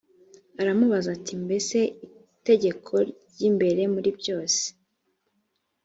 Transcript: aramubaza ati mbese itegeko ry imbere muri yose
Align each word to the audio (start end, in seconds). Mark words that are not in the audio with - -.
aramubaza 0.61 1.09
ati 1.17 1.33
mbese 1.43 1.77
itegeko 2.05 2.93
ry 3.33 3.41
imbere 3.49 3.81
muri 3.93 4.09
yose 4.27 4.63